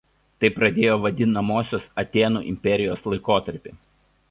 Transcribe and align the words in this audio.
Tai 0.43 0.49
pradėjo 0.53 0.95
vadinamosios 1.03 1.91
Atėnų 2.05 2.43
imperijos 2.55 3.07
laikotarpį. 3.13 3.79